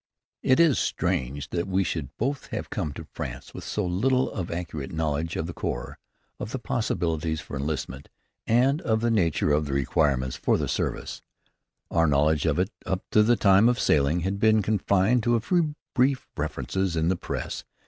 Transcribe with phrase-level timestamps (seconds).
[0.41, 4.49] It is strange that we should both have come to France with so little of
[4.49, 5.95] accurate knowledge of the corps,
[6.39, 8.09] of the possibilities for enlistment,
[8.47, 11.21] and of the nature of the requirements for the service.
[11.91, 15.39] Our knowledge of it, up to the time of sailing, had been confined to a
[15.39, 17.63] few brief references in the press.